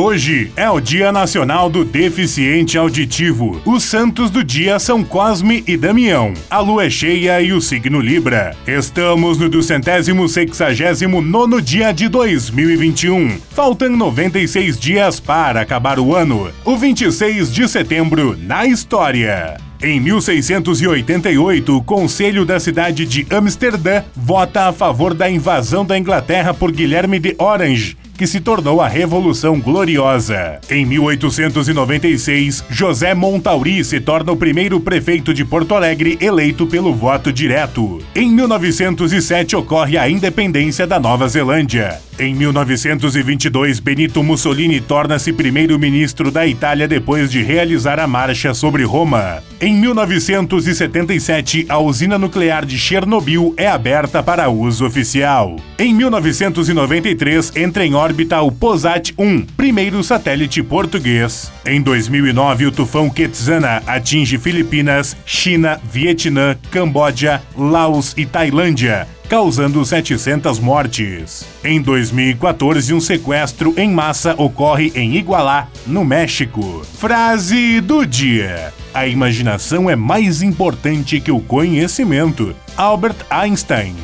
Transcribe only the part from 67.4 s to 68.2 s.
Laos